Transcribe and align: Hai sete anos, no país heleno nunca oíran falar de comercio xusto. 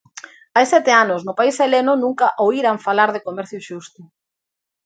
Hai 0.55 0.65
sete 0.73 0.91
anos, 1.03 1.21
no 1.27 1.33
país 1.39 1.55
heleno 1.63 1.93
nunca 2.03 2.27
oíran 2.45 2.83
falar 2.87 3.09
de 3.15 3.23
comercio 3.27 3.59
xusto. 3.67 4.01